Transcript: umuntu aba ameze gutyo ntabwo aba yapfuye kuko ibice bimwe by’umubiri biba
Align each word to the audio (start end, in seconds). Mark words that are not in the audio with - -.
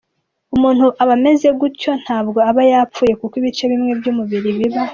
umuntu 0.55 0.85
aba 1.01 1.13
ameze 1.19 1.47
gutyo 1.59 1.91
ntabwo 2.03 2.39
aba 2.49 2.61
yapfuye 2.71 3.13
kuko 3.19 3.33
ibice 3.41 3.63
bimwe 3.71 3.91
by’umubiri 3.99 4.49
biba 4.57 4.81